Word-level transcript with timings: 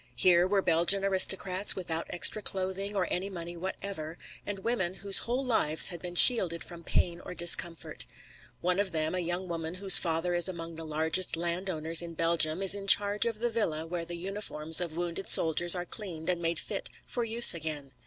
Here 0.15 0.47
were 0.47 0.63
Belgian 0.63 1.03
aristocrats 1.05 1.75
without 1.75 2.07
extra 2.09 2.41
clothing 2.41 2.95
or 2.95 3.05
any 3.13 3.29
money 3.29 3.55
whatever, 3.55 4.17
and 4.47 4.57
women 4.57 4.95
whose 4.95 5.19
whole 5.19 5.45
lives 5.45 5.89
had 5.89 6.01
been 6.01 6.15
shielded 6.15 6.63
from 6.63 6.83
pain 6.83 7.19
or 7.23 7.35
discomfort. 7.35 8.07
One 8.61 8.79
of 8.79 8.93
them, 8.93 9.13
a 9.13 9.19
young 9.19 9.47
woman 9.47 9.75
whose 9.75 9.99
father 9.99 10.33
is 10.33 10.49
among 10.49 10.75
the 10.75 10.85
largest 10.87 11.37
landowners 11.37 12.01
in 12.01 12.15
Belgium, 12.15 12.63
is 12.63 12.73
in 12.73 12.87
charge 12.87 13.27
of 13.27 13.37
the 13.37 13.51
villa 13.51 13.85
where 13.85 14.03
the 14.05 14.17
uniforms 14.17 14.81
of 14.81 14.97
wounded 14.97 15.29
soldiers 15.29 15.75
are 15.75 15.85
cleaned 15.85 16.29
and 16.29 16.41
made 16.41 16.57
fit 16.57 16.89
for 17.05 17.23
use 17.23 17.53
again. 17.53 17.91